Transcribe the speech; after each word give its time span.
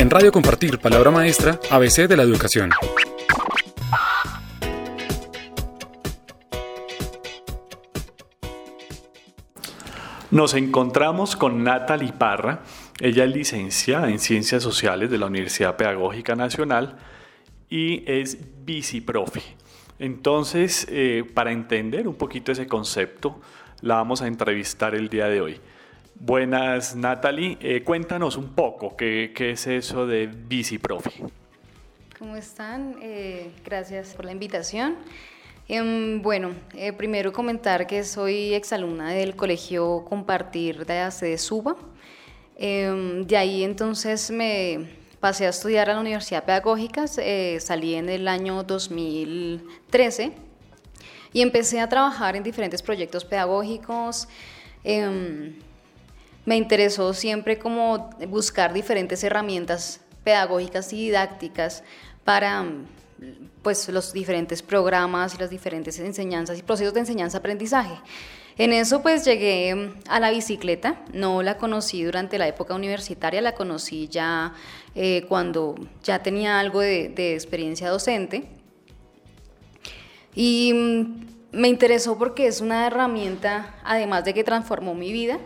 En 0.00 0.08
Radio 0.08 0.32
Compartir, 0.32 0.78
palabra 0.78 1.10
maestra, 1.10 1.60
ABC 1.70 2.08
de 2.08 2.16
la 2.16 2.22
educación. 2.22 2.70
Nos 10.30 10.54
encontramos 10.54 11.36
con 11.36 11.64
Natalie 11.64 12.14
Parra. 12.14 12.62
Ella 12.98 13.24
es 13.24 13.30
licenciada 13.30 14.08
en 14.08 14.18
Ciencias 14.20 14.62
Sociales 14.62 15.10
de 15.10 15.18
la 15.18 15.26
Universidad 15.26 15.76
Pedagógica 15.76 16.34
Nacional 16.34 16.96
y 17.68 18.02
es 18.10 18.38
biciprofe. 18.64 19.42
Entonces, 19.98 20.86
eh, 20.88 21.30
para 21.34 21.52
entender 21.52 22.08
un 22.08 22.14
poquito 22.14 22.52
ese 22.52 22.66
concepto, 22.66 23.38
la 23.82 23.96
vamos 23.96 24.22
a 24.22 24.28
entrevistar 24.28 24.94
el 24.94 25.10
día 25.10 25.26
de 25.26 25.42
hoy. 25.42 25.60
Buenas, 26.20 26.94
Natalie. 26.94 27.58
Eh, 27.60 27.82
cuéntanos 27.82 28.36
un 28.36 28.54
poco 28.54 28.96
qué, 28.96 29.32
es 29.36 29.66
eso 29.66 30.06
de 30.06 30.28
biciprofe. 30.28 31.10
¿Cómo 32.18 32.36
están? 32.36 32.96
Eh, 33.02 33.50
gracias 33.64 34.14
por 34.14 34.26
la 34.26 34.32
invitación. 34.32 34.96
Em, 35.66 36.22
bueno, 36.22 36.50
primero 36.96 37.32
comentar 37.32 37.86
que 37.86 38.04
soy 38.04 38.54
exalumna 38.54 39.10
del 39.10 39.34
Colegio 39.34 40.04
Compartir 40.08 40.86
de 40.86 40.94
la 41.00 41.10
sede 41.10 41.38
Suba. 41.38 41.76
Em, 42.56 43.24
de 43.26 43.36
ahí 43.36 43.64
entonces 43.64 44.30
me 44.30 45.00
Pasé 45.20 45.44
a 45.44 45.50
estudiar 45.50 45.90
a 45.90 45.94
la 45.94 46.00
Universidad 46.00 46.44
Pedagógica, 46.44 47.04
eh, 47.18 47.58
salí 47.60 47.94
en 47.94 48.08
el 48.08 48.26
año 48.26 48.62
2013 48.62 50.32
y 51.34 51.42
empecé 51.42 51.78
a 51.80 51.90
trabajar 51.90 52.36
en 52.36 52.42
diferentes 52.42 52.80
proyectos 52.80 53.26
pedagógicos. 53.26 54.28
Me 56.44 56.56
interesó 56.56 57.12
siempre 57.14 57.58
como 57.58 58.10
buscar 58.28 58.72
diferentes 58.72 59.22
herramientas 59.22 60.00
pedagógicas 60.24 60.92
y 60.92 61.04
didácticas 61.06 61.82
para 62.24 62.64
pues, 63.62 63.88
los 63.88 64.12
diferentes 64.12 64.62
programas 64.62 65.34
y 65.34 65.38
las 65.38 65.50
diferentes 65.50 65.98
enseñanzas 65.98 66.58
y 66.58 66.62
procesos 66.62 66.94
de 66.94 67.00
enseñanza-aprendizaje. 67.00 67.94
En 68.58 68.72
eso 68.72 69.00
pues 69.00 69.24
llegué 69.24 69.94
a 70.08 70.20
la 70.20 70.30
bicicleta, 70.30 71.02
no 71.14 71.42
la 71.42 71.56
conocí 71.56 72.02
durante 72.02 72.36
la 72.36 72.46
época 72.46 72.74
universitaria, 72.74 73.40
la 73.40 73.54
conocí 73.54 74.08
ya 74.08 74.52
eh, 74.94 75.24
cuando 75.28 75.76
ya 76.02 76.22
tenía 76.22 76.60
algo 76.60 76.80
de, 76.80 77.34
experiencia 77.34 77.88
docente. 77.88 78.48
Y 80.34 80.72
mm, 80.74 81.26
me 81.52 81.68
interesó 81.68 82.18
porque 82.18 82.48
es 82.48 82.60
una 82.60 82.86
herramienta, 82.86 83.76
además 83.82 84.24
de 84.24 84.34
que 84.34 84.44
transformó 84.44 84.94
mi 84.94 85.10
vida, 85.10 85.38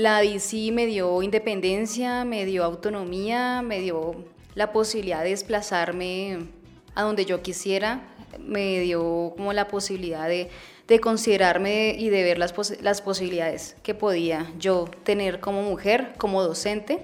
la 0.00 0.22
bici 0.22 0.72
me 0.72 0.86
dio 0.86 1.22
independencia, 1.22 2.24
me 2.24 2.46
dio 2.46 2.64
autonomía, 2.64 3.60
me 3.62 3.80
dio 3.80 4.24
la 4.54 4.72
posibilidad 4.72 5.22
de 5.22 5.30
desplazarme 5.30 6.38
a 6.94 7.02
donde 7.02 7.26
yo 7.26 7.42
quisiera, 7.42 8.00
me 8.38 8.80
dio 8.80 9.34
como 9.36 9.52
la 9.52 9.68
posibilidad 9.68 10.26
de, 10.28 10.48
considerarme 11.00 11.94
y 11.96 12.08
de 12.08 12.24
ver 12.24 12.38
las, 12.38 12.52
las 12.80 13.00
posibilidades 13.00 13.76
que 13.84 13.94
podía 13.94 14.50
yo 14.58 14.88
tener 15.04 15.38
como 15.38 15.62
mujer, 15.62 16.14
como 16.18 16.42
docente 16.42 16.98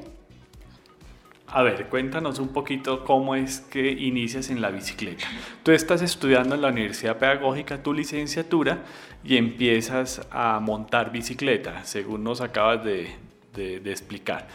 a 1.49 1.63
ver, 1.63 1.87
cuéntanos 1.89 2.39
un 2.39 2.49
poquito 2.49 3.05
cómo 3.05 3.35
es 3.35 3.61
que 3.61 3.91
inicias 3.91 4.51
en 4.51 4.61
la 4.61 4.71
bicicleta. 4.71 5.27
Tú 5.63 5.73
estás 5.73 6.03
estudiando 6.03 6.57
en 6.57 6.63
la 6.63 6.69
Universidad 6.69 7.19
Pedagógica 7.19 7.83
tu 7.83 7.93
licenciatura 7.93 8.85
y 9.25 9.37
empiezas 9.37 10.27
a 10.31 10.59
montar 10.61 11.13
bicicleta, 11.13 11.85
según 11.85 12.25
nos 12.25 12.41
acabas 12.41 12.85
de, 12.85 13.15
explicar. 13.57 14.49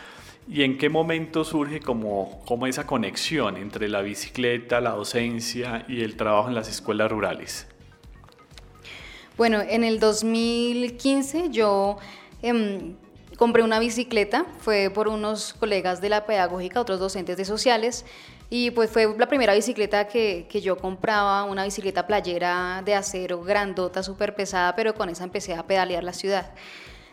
¿Y 0.48 0.64
en 0.64 0.78
qué 0.78 0.90
momento 0.90 1.44
surge 1.46 1.80
como, 1.80 2.44
como 2.46 2.68
esa 2.68 2.86
conexión 2.86 3.58
entre 3.58 3.88
la 3.88 4.02
bicicleta, 4.02 4.82
la 4.82 4.92
docencia 4.92 5.86
y 5.88 6.02
el 6.02 6.18
trabajo 6.18 6.50
en 6.50 6.56
las 6.56 6.70
escuelas 6.70 7.10
rurales? 7.10 7.68
Bueno, 9.38 9.62
en 9.62 9.84
el 9.84 10.00
2015 10.00 11.50
yo 11.52 11.98
em, 12.42 12.96
compré 13.42 13.64
una 13.64 13.80
bicicleta, 13.80 14.46
fue 14.60 14.92
por 14.94 15.08
unos 15.08 15.54
colegas 15.54 16.00
de 16.00 16.10
la 16.10 16.28
pedagógica, 16.28 16.80
otros 16.80 17.00
docentes 17.00 17.38
de 17.38 17.44
sociales, 17.44 18.06
y 18.52 18.70
pues 18.70 18.92
fue 18.92 19.16
la 19.18 19.28
primera 19.28 19.56
bicicleta 19.56 20.08
que, 20.08 20.46
que 20.48 20.62
yo 20.62 20.78
compraba, 20.78 21.46
una 21.46 21.64
bicicleta 21.64 22.06
playera 22.06 22.84
de 22.86 22.94
acero, 22.94 23.42
grandota, 23.42 24.04
súper 24.04 24.36
pesada, 24.36 24.76
pero 24.76 24.94
con 24.94 25.10
esa 25.10 25.24
empecé 25.24 25.56
a 25.56 25.66
pedalear 25.66 26.04
la 26.04 26.14
ciudad. 26.14 26.52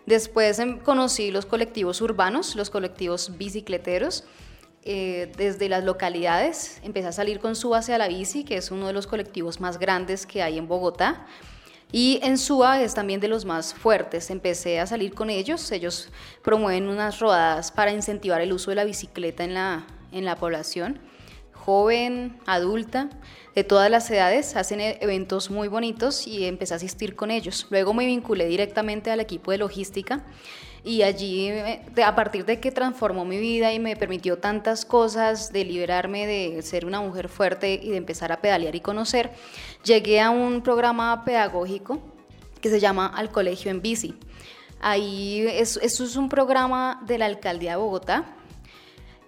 Después 0.04 0.58
em, 0.58 0.78
conocí 0.80 1.30
los 1.30 1.46
colectivos 1.46 2.02
urbanos, 2.02 2.56
los 2.56 2.68
colectivos 2.68 3.38
bicicleteros, 3.38 4.24
eh, 4.82 5.32
desde 5.38 5.70
las 5.70 5.82
localidades. 5.82 6.78
Empecé 6.82 7.08
a 7.08 7.12
salir 7.12 7.40
con 7.40 7.56
Súbase 7.56 7.94
a 7.94 7.98
la 7.98 8.06
Bici, 8.06 8.44
que 8.44 8.58
es 8.58 8.70
uno 8.70 8.88
de 8.88 8.92
los 8.92 9.06
colectivos 9.06 9.60
más 9.60 9.78
grandes 9.78 10.26
que 10.26 10.42
hay 10.42 10.58
en 10.58 10.68
Bogotá. 10.68 11.26
Y 11.90 12.20
en 12.22 12.36
SUA 12.36 12.82
es 12.82 12.94
también 12.94 13.20
de 13.20 13.28
los 13.28 13.44
más 13.44 13.72
fuertes. 13.72 14.30
Empecé 14.30 14.78
a 14.78 14.86
salir 14.86 15.14
con 15.14 15.30
ellos. 15.30 15.72
Ellos 15.72 16.10
promueven 16.42 16.88
unas 16.88 17.18
rodadas 17.18 17.72
para 17.72 17.92
incentivar 17.92 18.40
el 18.42 18.52
uso 18.52 18.70
de 18.70 18.76
la 18.76 18.84
bicicleta 18.84 19.44
en 19.44 19.54
la, 19.54 19.86
en 20.12 20.24
la 20.24 20.36
población. 20.36 21.00
Joven, 21.52 22.38
adulta, 22.46 23.08
de 23.54 23.64
todas 23.64 23.90
las 23.90 24.10
edades, 24.10 24.56
hacen 24.56 24.80
e-, 24.80 24.98
eventos 25.00 25.50
muy 25.50 25.68
bonitos 25.68 26.26
y 26.26 26.44
empecé 26.44 26.74
a 26.74 26.76
asistir 26.76 27.16
con 27.16 27.30
ellos. 27.30 27.66
Luego 27.70 27.94
me 27.94 28.06
vinculé 28.06 28.46
directamente 28.46 29.10
al 29.10 29.20
equipo 29.20 29.50
de 29.50 29.58
logística 29.58 30.24
y 30.84 31.02
allí, 31.02 31.48
eh, 31.48 31.82
a 32.04 32.14
partir 32.14 32.44
de 32.44 32.60
que 32.60 32.70
transformó 32.70 33.24
mi 33.24 33.38
vida 33.38 33.72
y 33.72 33.78
me 33.78 33.96
permitió 33.96 34.38
tantas 34.38 34.84
cosas, 34.84 35.52
de 35.52 35.64
liberarme 35.64 36.26
de 36.26 36.62
ser 36.62 36.86
una 36.86 37.00
mujer 37.00 37.28
fuerte 37.28 37.80
y 37.82 37.90
de 37.90 37.96
empezar 37.96 38.32
a 38.32 38.40
pedalear 38.40 38.74
y 38.74 38.80
conocer, 38.80 39.30
llegué 39.84 40.20
a 40.20 40.30
un 40.30 40.62
programa 40.62 41.24
pedagógico 41.24 42.00
que 42.60 42.70
se 42.70 42.80
llama 42.80 43.06
Al 43.06 43.30
Colegio 43.30 43.70
en 43.70 43.82
Bici. 43.82 44.14
Ahí, 44.80 45.44
eso, 45.48 45.80
es 45.80 46.16
un 46.16 46.28
programa 46.28 47.02
de 47.06 47.18
la 47.18 47.26
Alcaldía 47.26 47.72
de 47.72 47.76
Bogotá, 47.76 48.36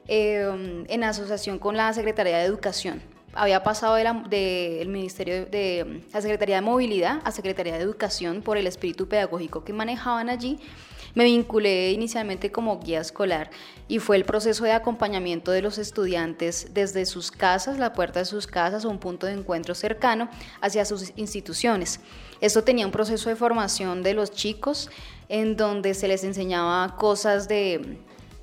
em, 0.06 0.84
en 0.89 1.05
asociación 1.05 1.59
con 1.59 1.77
la 1.77 1.93
Secretaría 1.93 2.39
de 2.39 2.44
Educación. 2.44 3.03
Había 3.33 3.62
pasado 3.62 3.94
del 3.94 4.89
Ministerio 4.89 5.47
de 5.47 6.03
la 6.12 6.21
Secretaría 6.21 6.56
de 6.56 6.62
Movilidad 6.62 7.21
a 7.25 7.31
Secretaría 7.31 7.75
de 7.75 7.81
Educación 7.81 8.43
por 8.43 8.56
el 8.56 8.66
espíritu 8.66 9.09
pedagógico 9.09 9.62
que 9.62 9.72
manejaban 9.72 10.28
allí 10.28 10.59
me 11.15 11.25
vinculé 11.25 11.91
inicialmente 11.93 12.53
como 12.53 12.78
guía 12.81 13.00
escolar 13.00 13.50
y 13.88 13.98
fue 13.98 14.16
el 14.16 14.25
proceso 14.25 14.65
de 14.65 14.72
acompañamiento 14.72 15.50
de 15.50 15.62
los 15.62 15.78
estudiantes 15.78 16.69
desde 16.72 17.06
sus 17.06 17.31
casas, 17.31 17.78
la 17.78 17.93
puerta 17.93 18.21
de 18.21 18.25
sus 18.25 18.47
casas 18.47 18.84
un 18.84 18.98
punto 18.98 19.26
de 19.26 19.32
encuentro 19.32 19.75
cercano 19.75 20.28
hacia 20.60 20.84
sus 20.84 21.12
instituciones. 21.16 22.00
Esto 22.41 22.62
tenía 22.65 22.87
un 22.87 22.93
proceso 22.93 23.28
de 23.28 23.37
formación 23.37 24.03
de 24.03 24.15
los 24.15 24.31
chicos 24.31 24.91
en 25.28 25.56
donde 25.56 25.94
se 25.94 26.09
les 26.09 26.25
enseñaba 26.25 26.97
cosas 26.97 27.48
de, 27.48 27.98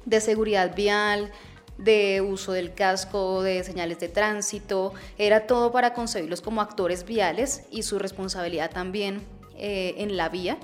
de 0.06 0.22
seguridad 0.22 0.76
vial, 0.76 1.32
de 1.78 2.22
uso 2.22 2.54
del 2.54 2.74
casco, 2.74 3.44
de 3.44 3.64
señales 3.64 4.00
de 4.00 4.10
tránsito, 4.10 4.94
era 5.18 5.46
todo 5.46 5.72
para 5.72 5.94
concebirlos 5.94 6.42
como 6.42 6.62
actores 6.62 7.06
viales 7.06 7.64
y 7.72 7.84
su 7.84 8.00
responsabilidad 8.00 8.72
también 8.72 9.22
eh, 9.58 9.96
en 9.98 10.18
la 10.18 10.30
vía 10.30 10.58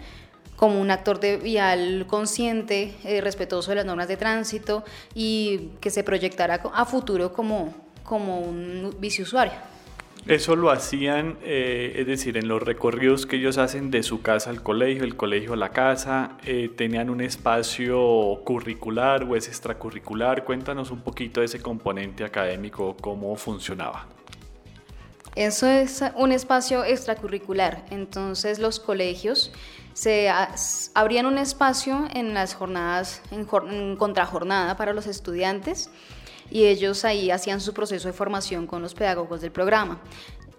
como 0.55 0.79
un 0.79 0.91
actor 0.91 1.19
de 1.19 1.37
vial 1.37 2.05
consciente, 2.07 2.95
eh, 3.03 3.21
respetuoso 3.21 3.71
de 3.71 3.75
las 3.75 3.85
normas 3.85 4.07
de 4.07 4.17
tránsito 4.17 4.83
y 5.13 5.71
que 5.81 5.89
se 5.89 6.03
proyectara 6.03 6.61
a 6.73 6.85
futuro 6.85 7.33
como, 7.33 7.73
como 8.03 8.39
un 8.39 8.95
viceusuario. 8.99 9.73
Eso 10.27 10.55
lo 10.55 10.71
hacían, 10.71 11.37
eh, 11.43 11.95
es 11.97 12.07
decir, 12.07 12.37
en 12.37 12.47
los 12.47 12.63
recorridos 12.63 13.25
que 13.25 13.35
ellos 13.35 13.57
hacen 13.57 13.91
de 13.91 14.03
su 14.03 14.21
casa 14.21 14.51
al 14.51 14.63
colegio, 14.63 15.03
el 15.03 15.17
colegio 15.17 15.51
a 15.51 15.57
la 15.57 15.71
casa, 15.71 16.37
eh, 16.45 16.69
tenían 16.73 17.09
un 17.09 17.19
espacio 17.19 18.39
curricular 18.45 19.25
o 19.25 19.35
es 19.35 19.49
extracurricular. 19.49 20.45
Cuéntanos 20.45 20.91
un 20.91 21.01
poquito 21.01 21.41
de 21.41 21.47
ese 21.47 21.61
componente 21.61 22.23
académico, 22.23 22.95
cómo 23.01 23.35
funcionaba. 23.35 24.07
Eso 25.35 25.67
es 25.67 26.01
un 26.15 26.31
espacio 26.31 26.85
extracurricular. 26.85 27.83
Entonces 27.89 28.59
los 28.59 28.79
colegios 28.79 29.51
se 29.93 30.29
abrían 30.93 31.25
un 31.25 31.37
espacio 31.37 32.07
en 32.13 32.33
las 32.33 32.55
jornadas, 32.55 33.21
en, 33.31 33.45
contrajornada 33.95 34.75
para 34.75 34.93
los 34.93 35.07
estudiantes 35.07 35.89
y 36.49 36.65
ellos 36.65 37.05
ahí 37.05 37.31
hacían 37.31 37.61
su 37.61 37.73
proceso 37.73 38.07
de 38.07 38.13
formación 38.13 38.67
con 38.67 38.81
los 38.81 38.93
pedagogos 38.93 39.41
del 39.41 39.51
programa. 39.51 40.01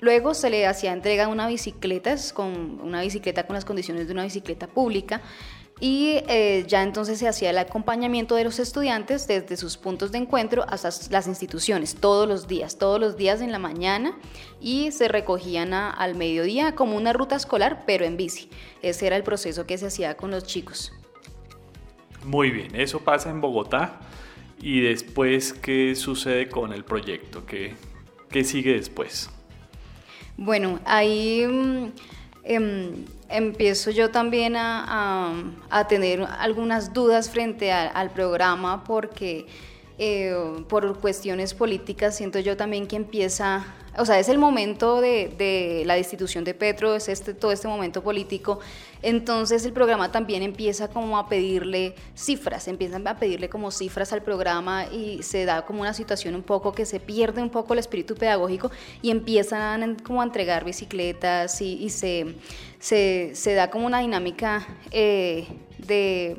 Luego 0.00 0.34
se 0.34 0.50
le 0.50 0.66
hacía 0.66 0.92
entrega 0.92 1.28
una 1.28 1.46
bicicleta, 1.46 2.16
con 2.34 2.80
una 2.80 3.02
bicicleta 3.02 3.46
con 3.46 3.54
las 3.54 3.64
condiciones 3.64 4.06
de 4.06 4.12
una 4.12 4.24
bicicleta 4.24 4.66
pública 4.66 5.22
y 5.80 6.22
eh, 6.28 6.64
ya 6.68 6.82
entonces 6.82 7.18
se 7.18 7.26
hacía 7.26 7.50
el 7.50 7.58
acompañamiento 7.58 8.36
de 8.36 8.44
los 8.44 8.58
estudiantes 8.58 9.26
desde 9.26 9.56
sus 9.56 9.76
puntos 9.76 10.12
de 10.12 10.18
encuentro 10.18 10.64
hasta 10.68 10.90
las 11.10 11.26
instituciones, 11.26 11.96
todos 11.96 12.28
los 12.28 12.46
días, 12.46 12.78
todos 12.78 13.00
los 13.00 13.16
días 13.16 13.40
en 13.40 13.50
la 13.50 13.58
mañana 13.58 14.16
y 14.60 14.92
se 14.92 15.08
recogían 15.08 15.74
al 15.74 16.14
mediodía 16.14 16.74
como 16.74 16.96
una 16.96 17.12
ruta 17.12 17.34
escolar, 17.36 17.82
pero 17.86 18.04
en 18.04 18.16
bici. 18.16 18.48
Ese 18.82 19.06
era 19.06 19.16
el 19.16 19.24
proceso 19.24 19.66
que 19.66 19.76
se 19.76 19.86
hacía 19.86 20.16
con 20.16 20.30
los 20.30 20.44
chicos. 20.44 20.92
Muy 22.24 22.50
bien, 22.50 22.74
eso 22.74 23.00
pasa 23.00 23.30
en 23.30 23.40
Bogotá. 23.40 24.00
y 24.62 24.80
después 24.80 25.52
qué 25.52 25.94
sucede 25.94 26.48
con 26.48 26.72
el 26.72 26.84
proyecto, 26.84 27.44
qué, 27.44 27.74
qué 28.30 28.44
sigue 28.44 28.72
después. 28.72 29.28
Bueno, 30.36 30.80
ahí 30.84 31.46
mm, 31.46 31.92
em, 32.44 33.04
empiezo 33.36 33.90
yo 33.90 34.10
también 34.10 34.54
a, 34.56 35.86
tener 35.88 36.26
algunas 36.38 36.92
dudas 36.92 37.30
frente 37.30 37.72
al 37.72 38.10
programa 38.10 38.84
porque 38.84 39.46
eh, 39.98 40.34
por 40.68 40.98
cuestiones 41.00 41.54
políticas 41.54 42.16
siento 42.16 42.38
yo 42.38 42.56
también 42.56 42.86
que 42.86 42.96
empieza 42.96 43.64
o 43.96 44.04
sea, 44.04 44.18
es 44.18 44.28
el 44.28 44.38
momento 44.38 45.00
de, 45.00 45.82
la 45.86 45.94
destitución 45.94 46.44
de 46.44 46.54
Petro, 46.54 46.94
es 46.94 47.08
este, 47.08 47.34
todo 47.34 47.52
este 47.52 47.68
momento 47.68 48.02
político, 48.02 48.60
entonces 49.02 49.64
el 49.64 49.72
programa 49.72 50.10
también 50.10 50.42
empieza 50.42 50.88
como 50.88 51.18
a 51.18 51.28
pedirle 51.28 51.94
cifras, 52.14 52.68
empiezan 52.68 53.06
a 53.06 53.16
pedirle 53.16 53.48
como 53.48 53.70
cifras 53.70 54.12
al 54.12 54.22
programa 54.22 54.86
y 54.86 55.22
se 55.22 55.44
da 55.44 55.64
como 55.64 55.82
una 55.82 55.94
situación 55.94 56.34
un 56.34 56.42
poco 56.42 56.72
que 56.72 56.86
se 56.86 57.00
pierde 57.00 57.42
un 57.42 57.50
poco 57.50 57.74
el 57.74 57.78
espíritu 57.78 58.14
pedagógico 58.14 58.70
y 59.02 59.10
empiezan 59.10 59.96
como 59.96 60.22
a 60.22 60.24
entregar 60.24 60.64
bicicletas 60.64 61.60
y, 61.60 61.88
se, 61.90 62.34
se, 62.80 63.54
da 63.54 63.70
como 63.70 63.86
una 63.86 64.00
dinámica 64.00 64.66
eh, 64.90 65.46
de 65.78 66.36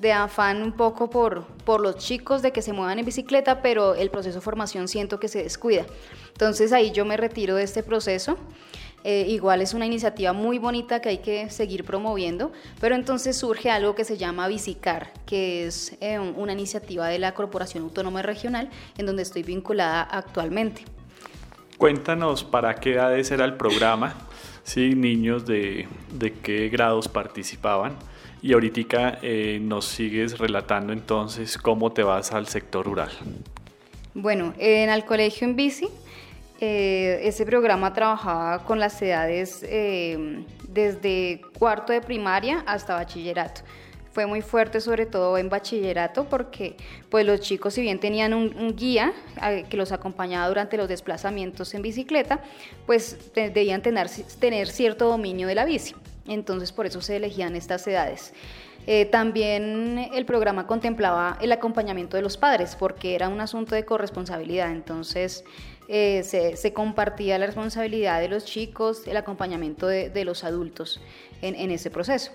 de 0.00 0.12
afán 0.12 0.62
un 0.62 0.72
poco 0.72 1.10
por, 1.10 1.44
por 1.64 1.80
los 1.80 1.96
chicos 1.96 2.42
de 2.42 2.52
que 2.52 2.62
se 2.62 2.72
muevan 2.72 2.98
en 2.98 3.04
bicicleta, 3.04 3.62
pero 3.62 3.94
el 3.94 4.10
proceso 4.10 4.38
de 4.38 4.40
formación 4.40 4.88
siento 4.88 5.18
que 5.18 5.28
se 5.28 5.42
descuida. 5.42 5.86
Entonces 6.38 6.72
ahí 6.72 6.92
yo 6.92 7.04
me 7.04 7.16
retiro 7.16 7.56
de 7.56 7.64
este 7.64 7.82
proceso. 7.82 8.38
Eh, 9.02 9.26
igual 9.28 9.60
es 9.60 9.74
una 9.74 9.86
iniciativa 9.86 10.32
muy 10.32 10.58
bonita 10.58 11.00
que 11.00 11.08
hay 11.08 11.18
que 11.18 11.50
seguir 11.50 11.82
promoviendo, 11.82 12.52
pero 12.80 12.94
entonces 12.94 13.36
surge 13.36 13.70
algo 13.70 13.96
que 13.96 14.04
se 14.04 14.16
llama 14.16 14.46
Bicicar, 14.46 15.12
que 15.26 15.66
es 15.66 15.96
eh, 16.00 16.20
una 16.20 16.52
iniciativa 16.52 17.08
de 17.08 17.18
la 17.18 17.34
Corporación 17.34 17.82
Autónoma 17.82 18.22
Regional 18.22 18.70
en 18.96 19.06
donde 19.06 19.24
estoy 19.24 19.42
vinculada 19.42 20.02
actualmente. 20.02 20.84
Cuéntanos 21.76 22.44
para 22.44 22.72
qué 22.76 22.92
edades 22.92 23.32
era 23.32 23.44
el 23.44 23.54
programa, 23.54 24.14
¿sí? 24.62 24.94
niños 24.94 25.44
de, 25.44 25.88
de 26.12 26.34
qué 26.34 26.68
grados 26.68 27.08
participaban 27.08 27.96
y 28.42 28.52
ahorita 28.52 29.18
eh, 29.22 29.58
nos 29.60 29.86
sigues 29.86 30.38
relatando 30.38 30.92
entonces 30.92 31.58
cómo 31.58 31.90
te 31.90 32.04
vas 32.04 32.30
al 32.30 32.46
sector 32.46 32.86
rural. 32.86 33.10
Bueno, 34.14 34.54
en 34.58 34.90
el 34.90 35.04
colegio 35.04 35.46
en 35.46 35.54
bici, 35.54 35.88
eh, 36.60 37.20
ese 37.22 37.44
programa 37.46 37.92
trabajaba 37.92 38.64
con 38.64 38.80
las 38.80 39.00
edades 39.00 39.62
eh, 39.62 40.44
desde 40.68 41.40
cuarto 41.58 41.92
de 41.92 42.00
primaria 42.00 42.64
hasta 42.66 42.94
bachillerato. 42.94 43.62
Fue 44.12 44.26
muy 44.26 44.42
fuerte 44.42 44.80
sobre 44.80 45.06
todo 45.06 45.38
en 45.38 45.48
bachillerato 45.48 46.24
porque 46.24 46.76
pues 47.08 47.24
los 47.24 47.40
chicos 47.40 47.74
si 47.74 47.82
bien 47.82 48.00
tenían 48.00 48.34
un, 48.34 48.74
guía 48.74 49.12
que 49.70 49.76
los 49.76 49.92
acompañaba 49.92 50.48
durante 50.48 50.76
los 50.76 50.88
desplazamientos 50.88 51.72
en 51.74 51.82
bicicleta, 51.82 52.40
pues 52.84 53.32
debían 53.34 53.80
tener, 53.80 54.08
tener 54.40 54.66
cierto 54.66 55.08
dominio 55.08 55.46
de 55.46 55.54
la 55.54 55.64
bici 55.64 55.94
entonces 56.28 56.72
por 56.72 56.86
eso 56.86 57.00
se 57.00 57.16
elegían 57.16 57.56
estas 57.56 57.86
edades. 57.86 58.32
Eh, 58.86 59.04
también 59.06 59.98
el 60.14 60.24
programa 60.24 60.66
contemplaba 60.66 61.36
el 61.40 61.52
acompañamiento 61.52 62.16
de 62.16 62.22
los 62.22 62.36
padres, 62.36 62.76
porque 62.76 63.14
era 63.14 63.28
un 63.28 63.40
asunto 63.40 63.74
de 63.74 63.84
corresponsabilidad, 63.84 64.70
entonces 64.70 65.44
eh, 65.88 66.22
se, 66.22 66.72
compartía 66.72 67.38
la 67.38 67.46
responsabilidad 67.46 68.20
de 68.20 68.28
los 68.28 68.44
chicos, 68.44 69.06
el 69.06 69.16
acompañamiento 69.16 69.86
de, 69.86 70.24
los 70.24 70.44
adultos 70.44 71.00
en, 71.40 71.70
ese 71.70 71.90
proceso. 71.90 72.30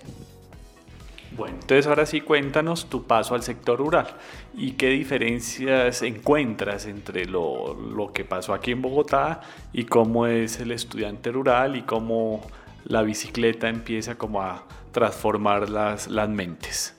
Bueno, 1.36 1.56
entonces 1.60 1.86
ahora 1.86 2.04
sí 2.06 2.20
cuéntanos 2.20 2.86
tu 2.86 3.04
paso 3.04 3.34
al 3.34 3.42
sector 3.42 3.78
rural 3.78 4.06
y 4.54 4.72
qué 4.72 4.88
diferencias 4.90 6.02
encuentras 6.02 6.86
entre 6.86 7.24
lo, 7.26 7.74
lo 7.74 8.12
que 8.12 8.24
pasó 8.24 8.54
aquí 8.54 8.72
en 8.72 8.82
Bogotá 8.82 9.40
y 9.72 9.84
cómo 9.84 10.26
es 10.26 10.60
el 10.60 10.70
estudiante 10.70 11.32
rural 11.32 11.76
y 11.76 11.82
cómo 11.82 12.40
la 12.84 13.02
bicicleta 13.02 13.68
empieza 13.68 14.16
como 14.16 14.42
a 14.42 14.64
transformar 14.92 15.68
las, 15.68 16.08
las 16.08 16.28
mentes? 16.28 16.94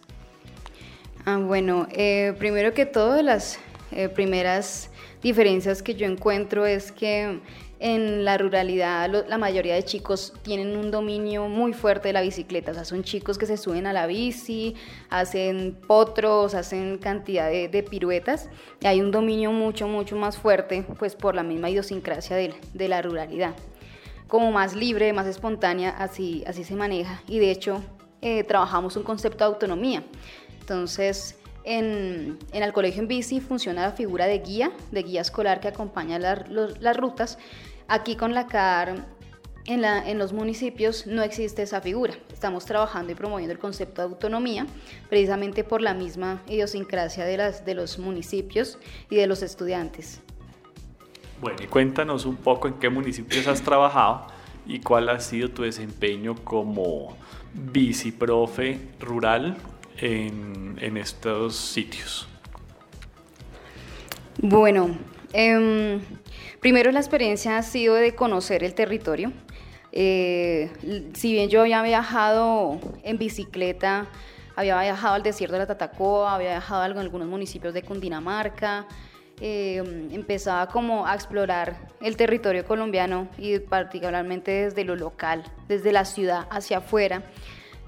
Ah, 1.25 1.37
bueno, 1.37 1.87
eh, 1.91 2.33
primero 2.37 2.73
que 2.73 2.85
todo, 2.85 3.21
las 3.21 3.59
eh, 3.91 4.09
primeras 4.09 4.91
diferencias 5.25 5.81
que 5.81 5.95
yo 5.95 6.05
encuentro 6.05 6.67
es 6.67 6.91
que 6.91 7.39
en 7.79 8.25
la 8.25 8.37
ruralidad 8.37 9.25
la 9.27 9.39
mayoría 9.39 9.73
de 9.73 9.81
chicos 9.81 10.33
tienen 10.43 10.77
un 10.77 10.91
dominio 10.91 11.47
muy 11.47 11.73
fuerte 11.73 12.09
de 12.09 12.13
la 12.13 12.21
bicicleta, 12.21 12.69
o 12.69 12.73
sea, 12.75 12.85
son 12.85 13.03
chicos 13.03 13.39
que 13.39 13.47
se 13.47 13.57
suben 13.57 13.87
a 13.87 13.91
la 13.91 14.05
bici, 14.05 14.75
hacen 15.09 15.79
potros, 15.87 16.53
hacen 16.53 16.99
cantidad 16.99 17.49
de, 17.49 17.83
piruetas, 17.89 18.49
y 18.81 18.85
hay 18.85 19.01
un 19.01 19.09
dominio 19.09 19.51
mucho, 19.51 19.87
mucho 19.87 20.15
más 20.15 20.37
fuerte, 20.37 20.85
pues 20.99 21.15
por 21.15 21.33
la 21.33 21.41
misma 21.41 21.71
idiosincrasia 21.71 22.35
de, 22.35 22.87
la 22.87 23.01
ruralidad 23.01 23.55
como 24.27 24.51
más 24.51 24.75
libre, 24.75 25.11
más 25.11 25.25
espontánea, 25.25 25.89
así, 25.89 26.43
así 26.45 26.63
se 26.63 26.75
maneja. 26.75 27.21
Y 27.27 27.39
de 27.39 27.51
hecho, 27.51 27.81
eh, 28.21 28.43
trabajamos 28.43 28.95
un 28.95 29.03
concepto 29.03 29.39
de 29.39 29.45
autonomía. 29.45 30.03
Entonces, 30.59 31.35
en, 31.65 32.37
en, 32.53 32.63
el 32.63 32.71
colegio 32.71 33.01
en 33.01 33.07
bici 33.07 33.41
funciona 33.41 33.81
la 33.81 33.91
figura 33.91 34.27
de 34.27 34.39
guía, 34.39 34.71
de 34.91 35.03
guía 35.03 35.21
escolar 35.21 35.59
que 35.59 35.67
acompaña 35.67 36.19
las 36.19 36.97
rutas. 36.97 37.37
Aquí 37.87 38.15
con 38.15 38.33
la 38.33 38.47
CAR, 38.47 39.05
en, 39.65 39.81
la, 39.81 40.07
en, 40.07 40.19
los 40.19 40.31
municipios 40.31 41.07
no 41.07 41.23
existe 41.23 41.63
esa 41.63 41.81
figura. 41.81 42.13
Estamos 42.31 42.65
trabajando 42.65 43.11
y 43.11 43.15
promoviendo 43.15 43.51
el 43.51 43.59
concepto 43.59 44.03
de 44.03 44.13
autonomía, 44.13 44.67
precisamente 45.09 45.63
por 45.63 45.81
la 45.81 45.93
misma 45.93 46.41
idiosincrasia 46.47 47.25
de, 47.25 47.37
las, 47.37 47.65
de 47.65 47.73
los 47.73 47.97
municipios 47.97 48.77
y 49.09 49.15
de 49.15 49.25
los 49.25 49.41
estudiantes. 49.41 50.21
Bueno, 51.41 51.57
y 51.63 51.67
cuéntanos 51.67 52.25
un 52.25 52.37
poco 52.37 52.67
en 52.67 52.75
qué 52.75 52.89
municipios 52.89 53.47
has 53.47 53.61
trabajado 53.61 54.27
y 54.67 54.79
cuál 54.79 55.09
ha 55.09 55.19
sido 55.19 55.49
tu 55.49 55.63
desempeño 55.63 56.35
como 56.35 57.17
biciprofe 57.53 58.79
rural 58.99 59.57
en, 59.99 60.97
estos 60.97 61.55
sitios. 61.55 62.27
Bueno, 64.37 64.97
em, 65.33 66.01
primero 66.59 66.91
la 66.91 66.99
experiencia 66.99 67.57
ha 67.57 67.63
sido 67.63 67.95
de 67.95 68.15
conocer 68.15 68.63
el 68.63 68.73
territorio. 68.73 69.31
Eh, 69.91 70.69
si 71.13 71.31
bien 71.31 71.49
yo 71.49 71.61
había 71.61 71.81
viajado 71.81 72.79
en 73.03 73.17
bicicleta, 73.17 74.07
había 74.55 74.79
viajado 74.81 75.15
al 75.15 75.23
desierto 75.23 75.53
de 75.53 75.59
la 75.59 75.67
Tatacoa, 75.67 76.35
había 76.35 76.51
viajado 76.51 76.81
a 76.81 76.85
algunos 76.85 77.27
municipios 77.27 77.73
de 77.73 77.81
Cundinamarca, 77.81 78.87
eh, 79.41 79.83
empezaba 80.11 80.67
como 80.67 81.05
a 81.05 81.13
explorar 81.13 81.89
el 82.01 82.15
territorio 82.15 82.65
colombiano 82.65 83.27
y 83.37 83.59
particularmente 83.59 84.51
desde 84.51 84.85
lo 84.85 84.95
local, 84.95 85.43
desde 85.67 85.91
la 85.91 86.05
ciudad 86.05 86.47
hacia 86.49 86.77
afuera. 86.77 87.23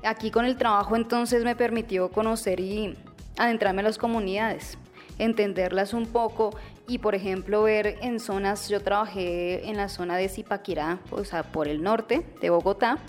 Aquí 0.03 0.31
con 0.31 0.45
el 0.45 0.57
trabajo 0.57 0.95
entonces 0.95 1.43
me 1.43 1.55
permitió 1.55 2.09
conocer 2.09 2.59
y 2.59 2.95
adentrarme 3.37 3.81
a 3.81 3.85
las 3.85 3.97
comunidades, 3.97 4.77
entenderlas 5.17 5.93
un 5.93 6.05
poco 6.05 6.55
y 6.87 6.99
por 6.99 7.15
ejemplo 7.15 7.63
ver 7.63 7.97
en 8.01 8.19
zonas, 8.19 8.69
yo 8.69 8.81
trabajé 8.81 9.67
en 9.67 9.77
la 9.77 9.89
zona 9.89 10.15
de 10.15 10.29
Zipaquirá, 10.29 10.99
o 11.11 11.23
sea, 11.25 11.43
por 11.43 11.67
el 11.67 11.83
norte 11.83 12.25
de 12.41 12.49
Bogotá, 12.49 12.99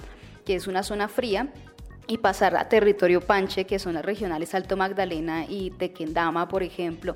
que 0.45 0.55
es 0.55 0.67
una 0.67 0.83
zona 0.83 1.09
fría, 1.09 1.49
y 2.09 2.19
pasar 2.19 2.57
a 2.57 2.69
territorio 2.69 3.21
Panche, 3.21 3.67
que 3.67 3.79
son 3.79 3.95
las 3.95 4.05
regionales 4.05 4.55
Alto 4.55 4.77
Magdalena 4.77 5.45
y 5.47 5.71
Tequendama, 5.71 6.49
por 6.49 6.63
ejemplo, 6.63 7.15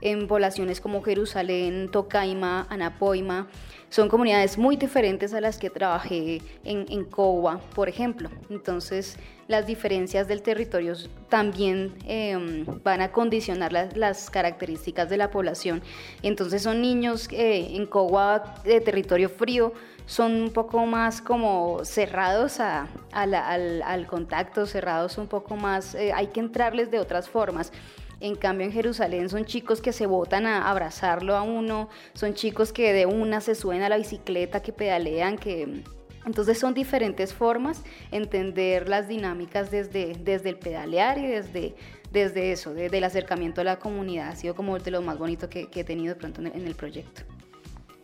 en 0.00 0.26
poblaciones 0.26 0.80
como 0.80 1.00
Jerusalén, 1.00 1.88
Tocaima, 1.90 2.66
Anapoima. 2.68 3.48
Son 3.88 4.08
comunidades 4.08 4.58
muy 4.58 4.76
diferentes 4.76 5.32
a 5.32 5.40
las 5.40 5.58
que 5.58 5.70
trabajé 5.70 6.42
en, 6.64 6.86
en 6.88 7.04
Coba, 7.04 7.60
por 7.74 7.88
ejemplo. 7.88 8.30
Entonces, 8.50 9.16
las 9.48 9.66
diferencias 9.66 10.28
del 10.28 10.42
territorio 10.42 10.94
también 11.28 11.94
em, 12.06 12.64
van 12.82 13.00
a 13.00 13.12
condicionar 13.12 13.72
las, 13.72 14.30
características 14.30 15.10
de 15.10 15.18
la 15.18 15.30
población. 15.30 15.82
Entonces, 16.22 16.62
son 16.62 16.80
niños 16.80 17.28
eh, 17.30 17.76
en 17.76 17.86
Coba 17.86 18.54
de 18.64 18.80
territorio 18.80 19.28
frío, 19.28 19.72
son 20.06 20.32
un 20.42 20.50
poco 20.52 20.84
más 20.86 21.20
como 21.22 21.84
cerrados 21.84 22.60
a, 22.60 22.88
al, 23.12 24.06
contacto, 24.06 24.66
cerrados 24.66 25.18
un 25.18 25.26
poco 25.26 25.56
más, 25.56 25.94
eh, 25.94 26.12
hay 26.12 26.28
que 26.28 26.40
entrarles 26.40 26.90
de 26.90 26.98
otras 26.98 27.28
formas. 27.28 27.72
En 28.20 28.36
cambio, 28.36 28.66
en 28.66 28.72
Jerusalén 28.72 29.28
son 29.28 29.44
chicos 29.44 29.80
que 29.80 29.92
se 29.92 30.06
botan 30.06 30.46
a 30.46 30.70
abrazarlo 30.70 31.34
a 31.34 31.42
uno, 31.42 31.88
son 32.14 32.34
chicos 32.34 32.72
que 32.72 32.92
de 32.92 33.04
una 33.04 33.40
se 33.40 33.56
suben 33.56 33.82
a 33.82 33.88
la 33.88 33.96
bicicleta, 33.96 34.62
que 34.62 34.72
pedalean, 34.72 35.36
que... 35.36 35.82
Entonces 36.24 36.56
son 36.56 36.72
diferentes 36.72 37.34
formas 37.34 37.82
entender 38.12 38.88
las 38.88 39.08
dinámicas 39.08 39.72
desde, 39.72 40.14
desde 40.20 40.50
el 40.50 40.56
pedalear 40.56 41.18
y 41.18 41.26
desde, 41.26 41.74
desde 42.12 42.52
eso, 42.52 42.74
desde 42.74 42.98
el 42.98 43.04
acercamiento 43.04 43.60
a 43.60 43.64
la 43.64 43.80
comunidad. 43.80 44.28
Ha 44.28 44.36
sido 44.36 44.54
como 44.54 44.78
de 44.78 44.90
lo 44.92 45.02
más 45.02 45.18
bonito 45.18 45.48
que, 45.48 45.68
he 45.74 45.84
tenido 45.84 46.16
pronto 46.16 46.40
en 46.40 46.66
el, 46.66 46.74
proyecto. 46.76 47.22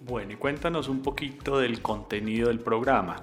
Bueno, 0.09 0.33
y 0.33 0.37
cuéntanos 0.37 0.89
un 0.89 1.03
poquito 1.03 1.59
del 1.59 1.83
contenido 1.83 2.49
del 2.49 2.61
programa. 2.61 3.17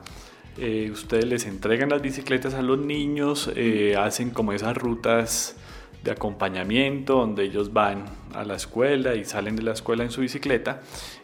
Eh, 0.55 0.91
ustedes 0.91 1.25
les 1.25 1.47
entregan 1.47 1.89
las 1.89 1.99
bicicletas 1.99 2.53
a 2.53 2.61
los 2.61 2.77
niños, 2.77 3.49
eh, 3.55 3.95
hacen 3.97 4.29
como 4.29 4.53
esas 4.53 4.77
rutas 4.77 5.55
de 6.03 6.11
acompañamiento, 6.11 7.15
donde 7.15 7.45
ellos 7.45 7.73
van 7.73 8.05
a 8.35 8.43
la 8.43 8.55
escuela 8.55 9.15
y 9.15 9.25
salen 9.25 9.55
de 9.55 9.63
la 9.63 9.71
escuela 9.71 10.03
en 10.03 10.11
su 10.11 10.21
bicicleta. 10.21 10.81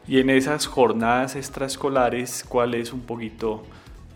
Y 0.08 0.18
en 0.20 0.32
esas 0.32 0.66
jornadas 0.66 1.36
extraescolares, 1.36 2.44
¿cuál 2.50 2.74
es 2.74 2.92
un 2.92 3.02
poquito 3.02 3.62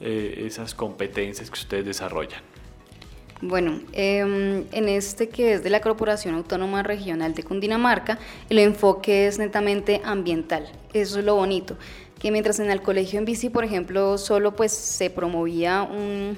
eh, 0.02 0.46
esas 0.48 0.74
competencias 0.74 1.52
que 1.52 1.60
ustedes 1.60 1.86
desarrollan? 1.86 2.55
Bueno, 3.42 3.82
em, 3.92 4.64
en 4.72 4.88
este 4.88 5.28
que 5.28 5.54
es 5.54 5.64
de 5.64 5.70
la 5.70 5.82
Corporación 5.82 6.36
Autónoma 6.36 6.84
Regional 6.84 7.34
de 7.34 7.44
Cundinamarca, 7.44 8.18
el 8.50 8.60
enfoque 8.60 9.28
es 9.28 9.38
netamente 9.38 10.02
ambiental. 10.06 10.70
Eso 10.94 11.20
es 11.20 11.26
lo 11.26 11.36
bonito, 11.36 11.78
que 12.18 12.32
mientras 12.32 12.60
en 12.60 12.72
el 12.72 12.82
colegio 12.82 13.20
en 13.20 13.26
bici, 13.26 13.50
por 13.50 13.66
ejemplo, 13.66 14.18
solo 14.18 14.56
pues 14.56 14.72
se 14.72 15.10
promovía 15.10 15.84
un, 15.84 16.38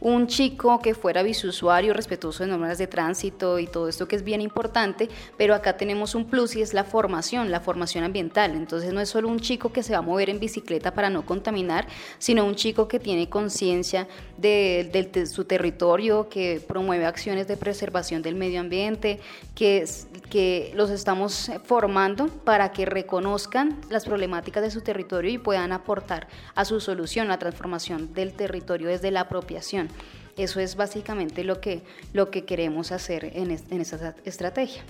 un 0.00 0.26
chico 0.26 0.80
que 0.80 0.94
fuera 0.94 1.22
bisusuario, 1.22 1.92
respetuoso 1.92 2.44
de 2.44 2.50
normas 2.50 2.78
de 2.78 2.86
tránsito 2.86 3.58
y 3.58 3.66
todo 3.66 3.88
esto 3.88 4.06
que 4.06 4.16
es 4.16 4.22
bien 4.22 4.40
importante, 4.40 5.08
pero 5.36 5.54
acá 5.54 5.76
tenemos 5.76 6.14
un 6.14 6.26
plus 6.26 6.56
y 6.56 6.62
es 6.62 6.74
la 6.74 6.84
formación, 6.84 7.50
la 7.50 7.60
formación 7.60 8.04
ambiental. 8.04 8.52
Entonces 8.52 8.92
no 8.92 9.00
es 9.00 9.08
solo 9.08 9.28
un 9.28 9.40
chico 9.40 9.72
que 9.72 9.82
se 9.82 9.92
va 9.92 9.98
a 9.98 10.02
mover 10.02 10.30
en 10.30 10.38
bicicleta 10.38 10.92
para 10.94 11.10
no 11.10 11.26
contaminar, 11.26 11.86
sino 12.18 12.44
un 12.44 12.54
chico 12.54 12.88
que 12.88 13.00
tiene 13.00 13.28
conciencia 13.28 14.06
de, 14.36 15.26
su 15.26 15.44
territorio, 15.44 16.28
que 16.28 16.62
promueve 16.66 17.06
acciones 17.06 17.48
de 17.48 17.56
preservación 17.56 18.22
del 18.22 18.34
medio 18.34 18.60
ambiente, 18.60 19.20
que, 19.54 19.84
que 20.30 20.72
los 20.74 20.90
estamos 20.90 21.50
formando 21.64 22.28
para 22.28 22.72
que 22.72 22.84
reconozcan 22.84 23.80
las 23.90 24.04
problemáticas 24.04 24.62
de 24.62 24.70
su 24.70 24.82
territorio 24.82 25.30
y 25.30 25.38
puedan 25.38 25.72
aportar 25.72 26.28
a 26.54 26.64
su 26.64 26.80
solución, 26.80 27.28
la 27.28 27.38
transformación 27.38 28.14
del 28.14 28.32
territorio 28.32 28.88
desde 28.88 29.10
la 29.10 29.20
apropiación. 29.20 29.87
Eso 30.36 30.60
es 30.60 30.76
básicamente 30.76 31.44
lo 31.44 31.60
que, 31.60 31.82
lo 32.12 32.30
que 32.30 32.44
queremos 32.44 32.92
hacer 32.92 33.24
en, 33.34 33.50
en 33.50 33.80
esta 33.80 34.14
estrategia. 34.24 34.82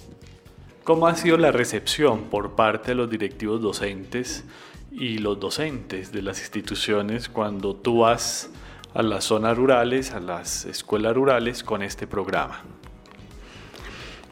¿Cómo 0.85 1.07
ha 1.07 1.15
sido 1.17 1.37
la 1.37 1.53
recepción 1.53 2.25
por 2.25 2.55
parte 2.55 2.93
de 2.93 2.95
los 2.95 3.11
directivos 3.11 3.61
docentes 3.61 4.45
y 4.91 5.19
los 5.19 5.39
docentes 5.39 6.13
de 6.13 6.23
las 6.23 6.41
instituciones 6.41 7.29
cuando 7.29 7.75
tú 7.75 8.01
vas 8.01 8.51
a 8.95 9.03
las 9.03 9.25
zonas 9.25 9.57
rurales, 9.57 10.13
a 10.13 10.21
las 10.21 10.65
escuelas 10.65 11.15
rurales 11.15 11.63
con 11.63 11.83
este 11.83 12.07
programa? 12.07 12.65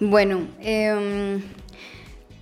Bueno, 0.01 0.49
eh, 0.61 1.41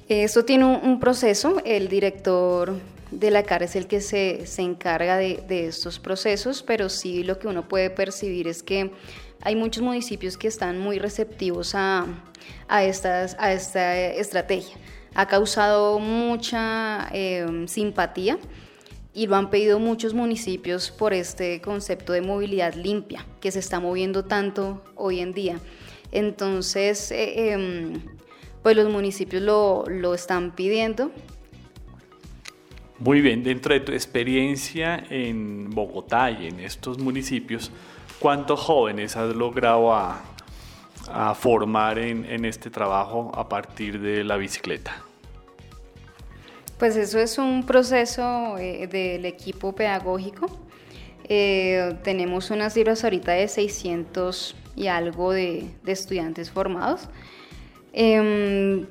esto 0.09 0.45
tiene 0.45 0.65
un, 0.65 1.01
proceso. 1.01 1.61
El 1.65 1.89
director 1.89 2.75
de 3.11 3.31
la 3.31 3.43
CAR 3.43 3.63
es 3.63 3.77
el 3.77 3.87
que 3.87 4.01
se, 4.01 4.45
encarga 4.59 5.17
de, 5.17 5.67
estos 5.67 5.99
procesos, 5.99 6.63
pero 6.63 6.89
sí 6.89 7.23
lo 7.23 7.39
que 7.39 7.49
uno 7.49 7.69
puede 7.69 7.91
percibir 7.91 8.49
es 8.49 8.63
que 8.63 8.93
hay 9.43 9.57
muchos 9.57 9.83
municipios 9.83 10.37
que 10.37 10.49
están 10.49 10.79
muy 10.79 10.99
receptivos 10.99 11.75
a, 11.75 12.07
estas, 12.83 13.37
a 13.39 13.53
esta 13.53 13.97
estrategia. 13.97 14.77
Ha 15.15 15.29
causado 15.29 15.99
mucha 15.99 17.09
em, 17.13 17.69
simpatía 17.69 18.39
y 19.13 19.27
lo 19.27 19.37
han 19.37 19.51
pedido 19.51 19.79
muchos 19.79 20.13
municipios 20.13 20.91
por 20.91 21.13
este 21.13 21.61
concepto 21.61 22.13
de 22.13 22.21
movilidad 22.21 22.75
limpia 22.75 23.25
que 23.41 23.53
se 23.53 23.61
está 23.61 23.79
moviendo 23.79 24.25
tanto 24.25 24.83
hoy 24.97 25.21
en 25.21 25.33
día. 25.33 25.61
Entonces, 26.11 27.13
eh, 27.13 27.53
em, 27.53 28.03
pues 28.63 28.77
los 28.77 28.91
municipios 28.91 29.43
lo, 29.43 29.85
lo 29.89 30.15
están 30.15 30.55
pidiendo 30.55 31.13
muy 32.99 33.21
bien, 33.21 33.43
dentro 33.43 33.75
de 33.75 33.81
tu 33.81 33.93
experiencia 33.93 35.05
en 35.11 35.71
Bogotá 35.71 36.31
y 36.31 36.47
en 36.47 36.61
estos 36.61 36.99
municipios, 36.99 37.73
¿cuántos 38.21 38.61
jóvenes 38.61 39.17
has 39.17 39.35
logrado 39.35 39.93
a, 39.93 40.23
formar 41.35 41.99
en, 41.99 42.45
este 42.47 42.71
trabajo 42.71 43.31
a 43.35 43.47
partir 43.47 44.01
de 44.01 44.25
la 44.25 44.37
bicicleta? 44.37 45.03
Pues 46.79 46.97
eso 46.97 47.19
es 47.19 47.37
un 47.37 47.67
proceso 47.67 48.57
eh, 48.59 48.87
del 48.87 49.27
equipo 49.27 49.75
pedagógico. 49.75 50.47
Eh, 51.29 51.97
tenemos 52.03 52.51
unas 52.51 52.73
cifras 52.75 53.05
ahorita 53.05 53.33
de 53.33 53.49
600 53.49 54.57
y 54.77 54.87
algo 54.87 55.33
de, 55.33 55.67
estudiantes 55.87 56.51
formados. 56.51 57.09
Em, 57.93 58.87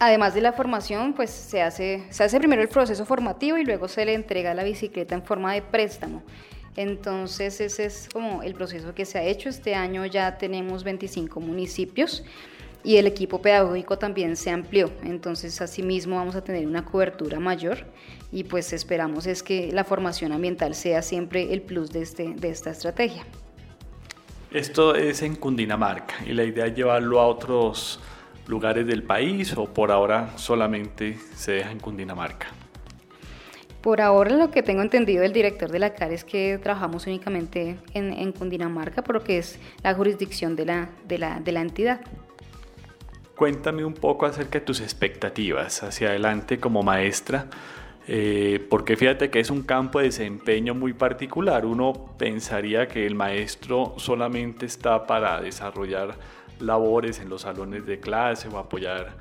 Además 0.00 0.34
de 0.34 0.40
la 0.40 0.52
formación, 0.52 1.12
pues 1.12 1.30
se 1.30 1.60
hace, 1.60 2.04
se 2.10 2.22
hace 2.22 2.38
primero 2.38 2.62
el 2.62 2.68
proceso 2.68 3.04
formativo 3.04 3.58
y 3.58 3.64
luego 3.64 3.88
se 3.88 4.04
le 4.04 4.14
entrega 4.14 4.54
la 4.54 4.62
bicicleta 4.62 5.14
en 5.14 5.24
forma 5.24 5.54
de 5.54 5.62
préstamo. 5.62 6.22
Entonces 6.76 7.60
ese 7.60 7.86
es 7.86 8.08
como 8.12 8.44
el 8.44 8.54
proceso 8.54 8.94
que 8.94 9.04
se 9.04 9.18
ha 9.18 9.24
hecho. 9.24 9.48
Este 9.48 9.74
año 9.74 10.06
ya 10.06 10.38
tenemos 10.38 10.84
25 10.84 11.40
municipios 11.40 12.22
y 12.84 12.98
el 12.98 13.08
equipo 13.08 13.42
pedagógico 13.42 13.98
también 13.98 14.36
se 14.36 14.50
amplió. 14.50 14.88
Entonces 15.02 15.60
asimismo 15.60 16.14
vamos 16.14 16.36
a 16.36 16.44
tener 16.44 16.64
una 16.68 16.84
cobertura 16.84 17.40
mayor 17.40 17.78
y 18.30 18.44
pues 18.44 18.72
esperamos 18.72 19.26
es 19.26 19.42
que 19.42 19.72
la 19.72 19.82
formación 19.82 20.30
ambiental 20.30 20.76
sea 20.76 21.02
siempre 21.02 21.52
el 21.52 21.62
plus 21.62 21.90
de, 21.90 22.02
este, 22.02 22.34
de 22.36 22.50
esta 22.50 22.70
estrategia. 22.70 23.24
Esto 24.52 24.94
es 24.94 25.22
en 25.22 25.34
Cundinamarca 25.34 26.14
y 26.24 26.32
la 26.32 26.44
idea 26.44 26.66
es 26.66 26.76
llevarlo 26.76 27.20
a 27.20 27.26
otros 27.26 28.00
lugares 28.48 28.86
del 28.86 29.02
país 29.02 29.56
o 29.56 29.66
por 29.66 29.92
ahora 29.92 30.36
solamente 30.36 31.16
se 31.34 31.52
deja 31.52 31.70
en 31.70 31.78
Cundinamarca? 31.78 32.48
Por 33.82 34.00
ahora 34.00 34.36
lo 34.36 34.50
que 34.50 34.62
tengo 34.62 34.82
entendido 34.82 35.22
del 35.22 35.32
director 35.32 35.70
de 35.70 35.78
la 35.78 35.94
CAR 35.94 36.12
es 36.12 36.24
que 36.24 36.58
trabajamos 36.60 37.06
únicamente 37.06 37.78
en, 37.94 38.32
Cundinamarca 38.32 39.02
porque 39.02 39.38
es 39.38 39.60
la 39.84 39.94
jurisdicción 39.94 40.56
de 40.56 40.66
la, 40.66 40.90
de, 41.06 41.18
la, 41.18 41.38
de 41.38 41.52
la 41.52 41.60
entidad. 41.60 42.00
Cuéntame 43.36 43.84
un 43.84 43.94
poco 43.94 44.26
acerca 44.26 44.58
de 44.58 44.64
tus 44.64 44.80
expectativas 44.80 45.84
hacia 45.84 46.08
adelante 46.08 46.58
como 46.58 46.82
maestra, 46.82 47.46
eh, 48.08 48.66
porque 48.68 48.96
fíjate 48.96 49.30
que 49.30 49.38
es 49.38 49.48
un 49.48 49.62
campo 49.62 50.00
de 50.00 50.06
desempeño 50.06 50.74
muy 50.74 50.92
particular. 50.92 51.64
Uno 51.64 52.16
pensaría 52.18 52.88
que 52.88 53.06
el 53.06 53.14
maestro 53.14 53.94
solamente 53.96 54.66
está 54.66 55.06
para 55.06 55.40
desarrollar 55.40 56.16
labores 56.60 57.20
en 57.20 57.28
los 57.28 57.42
salones 57.42 57.86
de 57.86 58.00
clase 58.00 58.48
o 58.48 58.58
apoyar 58.58 59.16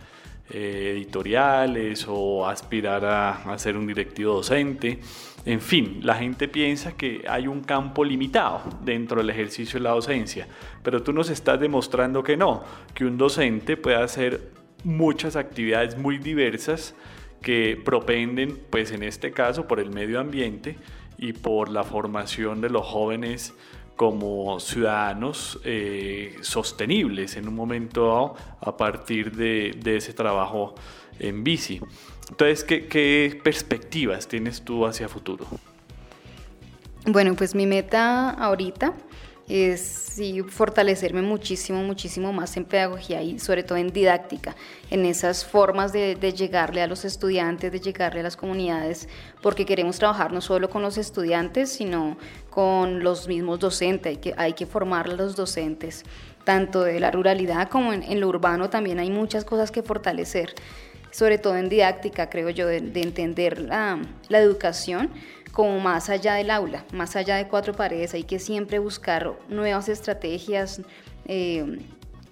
eh, 0.50 0.94
editoriales 0.96 2.06
o 2.08 2.48
aspirar 2.48 3.03
a, 3.06 3.51
a, 3.51 3.60
ser 3.60 3.75
un 3.75 3.86
directivo 3.86 4.36
docente. 4.36 5.00
En 5.46 5.62
fin, 5.62 6.00
la 6.03 6.15
gente 6.15 6.48
piensa 6.48 6.94
que 6.94 7.24
hay 7.27 7.48
un 7.48 7.62
campo 7.62 8.03
limitado 8.03 8.62
dentro 8.84 9.17
del 9.17 9.29
ejercicio 9.29 9.79
de 9.79 9.84
la 9.84 9.91
docencia, 9.91 10.48
pero 10.84 11.03
tú 11.03 11.13
nos 11.13 11.29
estás 11.29 11.60
demostrando 11.60 12.24
que 12.24 12.38
no, 12.38 12.63
que 12.94 13.06
un 13.06 13.17
docente 13.17 13.77
puede 13.77 13.98
hacer 13.98 14.51
muchas 14.84 15.36
actividades 15.36 15.98
muy 15.98 16.17
diversas 16.17 16.96
que 17.41 17.82
propenden, 17.84 18.58
pues 18.70 18.91
en 18.91 19.03
este 19.03 19.32
caso, 19.32 19.67
por 19.67 19.79
el 19.79 19.89
medio 19.89 20.20
ambiente 20.20 20.77
y 21.17 21.34
por 21.34 21.70
la 21.70 21.84
formación 21.84 22.62
de 22.62 22.70
los 22.70 22.86
jóvenes 22.86 23.53
como 23.98 24.60
ciudadanos 24.62 25.60
eh, 25.66 26.38
sostenibles 26.42 27.36
en 27.36 27.48
un 27.48 27.56
momento 27.56 28.08
dado 28.08 28.36
a 28.62 28.77
partir 28.77 29.36
de, 29.36 29.98
ese 29.98 30.13
trabajo 30.13 30.75
en 31.20 31.44
bici. 31.44 31.82
Entonces, 32.30 32.63
¿qué, 32.63 32.88
¿qué, 32.88 33.42
perspectivas 33.44 34.27
tienes 34.27 34.62
tú 34.62 34.86
hacia 34.86 35.10
futuro? 35.10 35.46
Bueno, 37.06 37.36
pues 37.36 37.56
mi 37.56 37.66
meta 37.66 38.30
ahorita 38.30 38.94
es 39.48 40.08
sí, 40.18 40.42
fortalecerme 40.42 41.22
muchísimo, 41.22 41.84
muchísimo 41.84 42.34
más 42.34 42.58
en 42.58 42.66
pedagogía 42.66 43.22
y 43.22 43.39
sobre 43.39 43.63
todo 43.63 43.77
en 43.77 43.94
didáctica, 43.94 44.56
en 44.89 45.06
esas 45.06 45.46
formas 45.46 45.94
de, 45.94 46.16
llegarle 46.36 46.82
a 46.82 46.88
los 46.88 47.06
estudiantes, 47.06 47.72
de 47.72 47.80
llegarle 47.80 48.22
a 48.22 48.24
las 48.24 48.36
comunidades, 48.36 49.08
porque 49.42 49.66
queremos 49.66 50.00
trabajar 50.00 50.34
no 50.34 50.42
solo 50.42 50.70
con 50.70 50.82
los 50.82 50.98
estudiantes, 50.98 51.72
sino 51.72 52.18
con 52.50 53.04
los 53.04 53.27
mismos 53.27 53.60
docentes, 53.60 54.10
hay 54.10 54.18
que, 54.18 54.34
hay 54.38 54.54
que 54.54 54.66
formar 54.66 55.08
a 55.08 55.13
los 55.13 55.36
docentes, 55.36 56.04
tanto 56.44 56.84
de 56.84 57.00
la 57.00 57.12
ruralidad 57.12 57.70
como 57.70 57.94
en, 57.94 58.20
lo 58.20 58.27
urbano 58.27 58.70
también 58.70 59.00
hay 59.00 59.12
muchas 59.12 59.46
cosas 59.46 59.72
que 59.72 59.84
fortalecer, 59.84 60.56
sobre 61.12 61.38
todo 61.38 61.56
en 61.56 61.70
didáctica, 61.70 62.30
creo 62.30 62.50
yo, 62.50 62.68
de, 62.68 62.77
entender 62.77 63.62
la, 63.62 64.00
la 64.30 64.39
educación 64.39 65.12
como 65.58 65.80
más 65.80 66.12
allá 66.12 66.36
del 66.36 66.52
aula, 66.52 66.86
más 66.94 67.16
allá 67.16 67.38
de 67.38 67.48
cuatro 67.48 67.74
paredes, 67.74 68.14
hay 68.14 68.26
que 68.26 68.38
siempre 68.38 68.78
buscar 68.78 69.34
nuevas 69.50 69.90
estrategias. 69.90 70.82
Eh, 71.26 71.80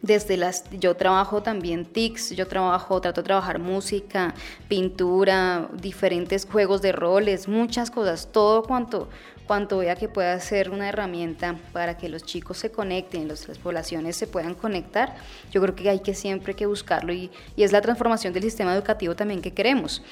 desde 0.03 0.38
las, 0.38 0.70
yo 0.70 0.96
trabajo 0.96 1.41
también 1.41 1.86
TICs, 1.86 2.36
yo 2.36 2.48
trabajo, 2.48 3.01
trato 3.01 3.22
de 3.22 3.25
trabajar 3.25 3.58
música, 3.58 4.36
pintura, 4.67 5.67
diferentes 5.74 6.46
juegos 6.46 6.84
de 6.84 6.91
roles, 6.91 7.48
muchas 7.48 7.89
cosas, 7.89 8.29
todo 8.32 8.62
cuanto, 8.62 9.10
cuanto 9.48 9.79
vea 9.79 9.96
que 9.96 10.08
pueda 10.08 10.39
ser 10.39 10.70
una 10.70 10.88
herramienta 10.88 11.55
para 11.74 11.98
que 11.98 12.10
los 12.10 12.25
chicos 12.25 12.60
se 12.60 12.70
conecten, 12.70 13.27
las 13.27 13.44
poblaciones 13.58 14.15
se 14.15 14.27
puedan 14.27 14.53
conectar, 14.53 15.15
yo 15.50 15.63
creo 15.63 15.74
que 15.74 15.89
hay 15.89 16.01
que 16.01 16.13
siempre 16.13 16.53
que 16.53 16.67
buscarlo 16.67 17.12
y, 17.12 17.32
y 17.55 17.63
es 17.63 17.72
la 17.72 17.82
transformación 17.82 18.34
del 18.34 18.44
sistema 18.44 18.75
educativo 18.75 19.15
también 19.15 19.41
que 19.41 19.51
queremos, 19.51 20.03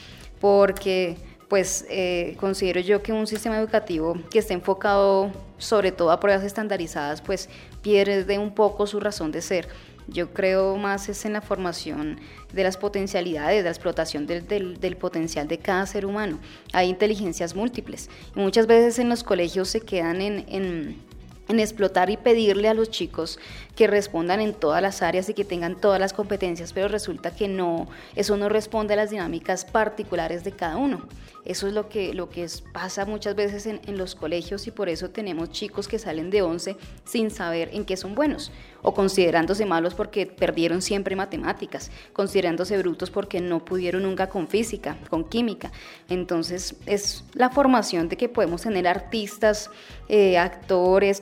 porque 0.41 1.17
pues 1.47 1.85
eh, 1.89 2.35
considero 2.39 2.79
yo 2.79 3.01
que 3.03 3.13
un 3.13 3.27
sistema 3.27 3.57
educativo 3.57 4.15
que 4.29 4.39
esté 4.39 4.53
enfocado 4.53 5.31
sobre 5.57 5.91
todo 5.91 6.11
a 6.11 6.19
pruebas 6.19 6.43
estandarizadas, 6.43 7.21
pues 7.21 7.49
pierde 7.81 8.37
un 8.39 8.53
poco 8.53 8.87
su 8.87 8.99
razón 8.99 9.31
de 9.31 9.41
ser. 9.41 9.67
Yo 10.07 10.33
creo 10.33 10.75
más 10.75 11.07
es 11.07 11.23
en 11.23 11.33
la 11.33 11.41
formación 11.41 12.19
de 12.51 12.63
las 12.63 12.75
potencialidades, 12.75 13.59
de 13.59 13.63
la 13.63 13.69
explotación 13.69 14.27
del, 14.27 14.97
potencial 14.99 15.47
de 15.47 15.59
cada 15.59 15.85
ser 15.85 16.05
humano. 16.05 16.39
Hay 16.73 16.89
inteligencias 16.89 17.55
múltiples 17.55 18.09
muchas 18.35 18.67
veces 18.67 18.99
en 18.99 19.09
los 19.09 19.23
colegios 19.23 19.69
se 19.69 19.79
quedan 19.79 20.21
en 20.21 20.97
explotar 21.47 22.09
y 22.09 22.17
pedirle 22.17 22.69
a 22.69 22.73
los 22.73 22.89
chicos 22.89 23.39
que 23.75 23.87
respondan 23.87 24.39
en 24.39 24.53
todas 24.53 24.81
las 24.81 25.01
áreas 25.01 25.29
y 25.29 25.33
que 25.33 25.45
tengan 25.45 25.79
todas 25.79 25.99
las 25.99 26.13
competencias, 26.13 26.73
pero 26.73 26.87
resulta 26.87 27.35
que 27.35 27.47
no, 27.47 27.87
eso 28.15 28.37
no 28.37 28.49
responde 28.49 28.93
a 28.93 28.97
las 28.97 29.09
dinámicas 29.09 29.65
particulares 29.65 30.43
de 30.43 30.51
cada 30.51 30.77
uno. 30.77 31.07
Eso 31.45 31.67
es 31.67 31.73
lo 31.73 31.89
que, 31.89 32.13
lo 32.13 32.29
que 32.29 32.47
pasa 32.71 33.05
muchas 33.05 33.35
veces 33.35 33.65
en, 33.65 33.81
en, 33.85 33.97
los 33.97 34.15
colegios 34.15 34.65
y 34.67 34.71
por 34.71 34.87
eso 34.87 35.09
tenemos 35.09 35.51
chicos 35.51 35.89
que 35.89 35.99
salen 35.99 36.29
de 36.29 36.41
11 36.41 36.77
sin 37.03 37.31
saber 37.31 37.69
en 37.73 37.83
qué 37.83 37.97
son 37.97 38.15
buenos 38.15 38.49
o 38.83 38.93
considerándose 38.93 39.65
malos 39.65 39.95
porque 39.95 40.27
perdieron 40.27 40.81
siempre 40.81 41.15
matemáticas, 41.15 41.89
considerándose 42.11 42.77
brutos 42.77 43.09
porque 43.09 43.41
no 43.41 43.65
pudieron 43.65 44.03
nunca 44.03 44.27
con 44.27 44.47
física, 44.47 44.97
con 45.09 45.23
química. 45.23 45.71
Entonces 46.09 46.75
es 46.85 47.23
la 47.33 47.49
formación 47.49 48.09
de 48.09 48.17
que 48.17 48.29
podemos 48.29 48.61
tener 48.61 48.87
artistas, 48.87 49.71
eh, 50.09 50.37
actores, 50.37 51.21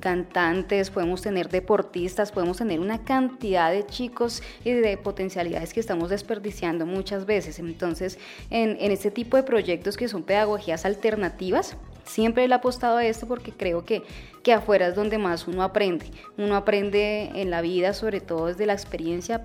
cantantes, 0.00 0.90
podemos 0.90 1.20
tener 1.20 1.48
deportistas, 1.48 2.32
podemos 2.32 2.58
tener 2.58 2.80
una 2.80 3.04
cantidad 3.04 3.70
de 3.70 3.84
chicos 3.84 4.42
y 4.64 4.70
de 4.70 4.96
potencialidades 4.96 5.74
que 5.74 5.80
estamos 5.80 6.10
desperdiciando 6.10 6.86
muchas 6.86 7.26
veces. 7.26 7.58
Entonces, 7.58 8.18
en, 8.50 8.76
en 8.80 8.92
este 8.92 9.10
tipo 9.10 9.36
de 9.36 9.42
proyectos 9.42 9.96
que 9.96 10.08
son 10.08 10.22
pedagogías 10.22 10.84
alternativas, 10.84 11.76
siempre 12.10 12.46
le 12.46 12.54
he 12.54 12.56
apostado 12.56 12.98
a 12.98 13.04
esto 13.04 13.26
porque 13.26 13.52
creo 13.52 13.84
que, 13.84 14.02
que 14.42 14.52
afuera 14.52 14.88
es 14.88 14.94
donde 14.94 15.18
más 15.18 15.46
uno 15.46 15.62
aprende. 15.62 16.06
Uno 16.36 16.56
aprende 16.56 17.30
en 17.34 17.50
la 17.50 17.60
vida, 17.62 17.92
sobre 17.94 18.20
todo 18.20 18.46
desde 18.46 18.66
la 18.66 18.72
experiencia, 18.72 19.44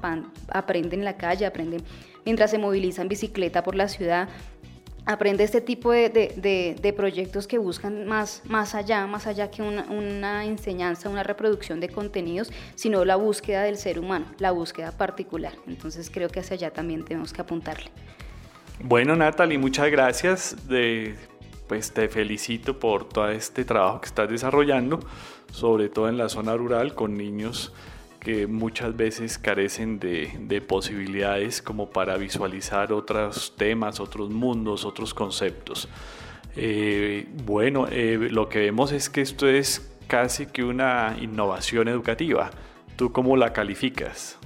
aprende 0.49 0.95
en 0.95 1.05
la 1.05 1.17
calle, 1.17 1.45
aprende 1.45 1.77
mientras 2.25 2.51
se 2.51 2.57
moviliza 2.57 3.01
en 3.01 3.07
bicicleta 3.07 3.63
por 3.63 3.75
la 3.75 3.87
ciudad, 3.87 4.27
aprende 5.05 5.43
este 5.43 5.61
tipo 5.61 5.91
de, 5.91 6.93
proyectos 6.97 7.47
que 7.47 7.57
buscan 7.57 8.05
más, 8.07 8.41
más 8.45 8.75
allá, 8.75 9.05
más 9.07 9.27
allá 9.27 9.51
que 9.51 9.61
una, 9.61 10.45
enseñanza, 10.45 11.09
una 11.09 11.23
reproducción 11.23 11.79
de 11.79 11.89
contenidos, 11.89 12.51
sino 12.75 13.05
la 13.05 13.15
búsqueda 13.15 13.63
del 13.63 13.77
ser 13.77 13.99
humano, 13.99 14.25
la 14.39 14.51
búsqueda 14.51 14.91
particular. 14.91 15.53
Entonces 15.67 16.09
creo 16.09 16.29
que 16.29 16.39
hacia 16.39 16.55
allá 16.55 16.71
también 16.71 17.05
tenemos 17.05 17.31
que 17.31 17.41
apuntarle. 17.41 17.91
Bueno, 18.83 19.15
Natalie, 19.15 19.57
muchas 19.57 19.89
gracias. 19.89 20.55
De, 21.65 21.69
pues 21.69 21.91
te 21.91 22.07
felicito 22.09 22.79
por 22.79 23.09
todo 23.09 23.29
este 23.29 23.65
trabajo 23.65 24.01
que 24.01 24.07
estás 24.07 24.29
desarrollando, 24.29 24.99
sobre 25.51 25.89
todo 25.89 26.09
en 26.09 26.17
la 26.17 26.29
zona 26.29 26.55
rural 26.55 26.93
con 26.93 27.17
niños 27.17 27.73
que 28.19 28.47
muchas 28.47 28.95
veces 28.97 29.37
carecen 29.37 29.99
de, 29.99 30.63
posibilidades 30.67 31.61
como 31.61 31.89
para 31.91 32.17
visualizar 32.17 32.91
otros 32.91 33.53
temas, 33.55 33.99
otros 33.99 34.31
mundos, 34.31 34.83
otros 34.83 35.13
conceptos. 35.13 35.87
Eh, 36.55 37.27
bueno, 37.45 37.87
eh, 37.91 38.17
lo 38.31 38.49
que 38.49 38.59
vemos 38.59 38.91
es 38.91 39.09
que 39.09 39.21
esto 39.21 39.47
es 39.47 39.91
casi 40.07 40.47
que 40.47 40.63
una 40.63 41.15
innovación 41.21 41.87
educativa. 41.87 42.49
¿Tú 42.95 43.11
cómo 43.11 43.37
la 43.37 43.53
calificas? 43.53 44.39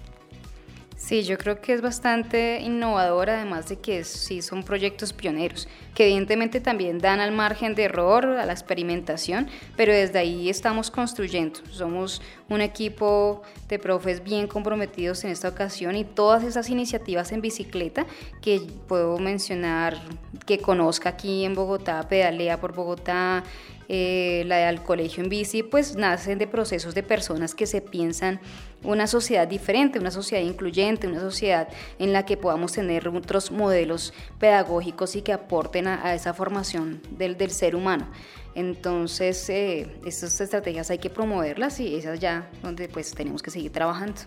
Sí, 1.09 1.23
yo 1.23 1.39
creo 1.39 1.59
que 1.59 1.73
es 1.73 1.81
bastante 1.81 2.61
innovador, 2.61 3.31
además 3.31 3.67
de 3.67 3.77
que 3.77 4.03
sí 4.03 4.43
son 4.43 4.61
proyectos 4.61 5.11
pioneros, 5.11 5.67
que 5.95 6.03
evidentemente 6.03 6.61
también 6.61 6.99
dan 6.99 7.19
al 7.19 7.31
margen 7.31 7.73
de 7.73 7.85
error, 7.85 8.27
a 8.27 8.45
la 8.45 8.53
experimentación, 8.53 9.47
pero 9.75 9.91
desde 9.91 10.19
ahí 10.19 10.51
estamos 10.51 10.91
construyendo. 10.91 11.61
Somos 11.71 12.21
un 12.47 12.61
equipo 12.61 13.41
de 13.67 13.79
profes 13.79 14.23
bien 14.23 14.45
comprometidos 14.45 15.23
en 15.23 15.31
esta 15.31 15.49
ocasión 15.49 15.95
y 15.95 16.03
todas 16.03 16.43
esas 16.43 16.69
iniciativas 16.69 17.31
en 17.31 17.41
bicicleta 17.41 18.05
que 18.39 18.61
puedo 18.87 19.17
mencionar, 19.17 19.97
que 20.45 20.59
conozca 20.59 21.09
aquí 21.09 21.43
en 21.43 21.55
Bogotá, 21.55 22.07
Pedalea 22.07 22.61
por 22.61 22.75
Bogotá, 22.75 23.43
eh, 23.91 24.43
la 24.45 24.57
del 24.57 24.83
colegio 24.83 25.23
en 25.23 25.29
bici, 25.29 25.63
pues 25.63 25.95
nacen 25.95 26.37
de 26.37 26.45
procesos 26.45 26.93
de 26.93 27.01
personas 27.01 27.55
que 27.55 27.65
se 27.65 27.81
piensan 27.81 28.39
una 28.83 29.07
sociedad 29.07 29.47
diferente, 29.47 29.97
una 29.97 30.11
sociedad 30.11 30.43
incluyente, 30.43 31.07
una 31.07 31.19
sociedad 31.19 31.67
en 31.97 32.13
la 32.13 32.23
que 32.23 32.37
podamos 32.37 32.73
tener 32.73 33.07
otros 33.07 33.49
modelos 33.49 34.13
pedagógicos 34.39 35.15
y 35.15 35.23
que 35.23 35.33
aporten 35.33 35.87
a, 35.87 36.13
esa 36.13 36.35
formación 36.35 37.01
del, 37.17 37.35
del, 37.35 37.49
ser 37.49 37.75
humano. 37.75 38.07
Entonces, 38.53 39.49
eh, 39.49 39.87
estas 40.05 40.39
estrategias 40.39 40.91
hay 40.91 40.99
que 40.99 41.09
promoverlas 41.09 41.79
y 41.79 41.95
esas 41.95 42.19
ya 42.19 42.47
donde 42.61 42.89
pues 42.89 43.13
tenemos 43.15 43.41
que 43.41 43.49
seguir 43.49 43.71
trabajando. 43.71 44.21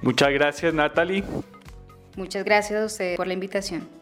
Muchas 0.00 0.30
gracias, 0.30 0.72
Natalie. 0.72 1.22
Muchas 2.16 2.42
gracias 2.42 2.80
a 2.80 2.86
usted 2.86 3.16
por 3.16 3.26
la 3.26 3.34
invitación. 3.34 4.01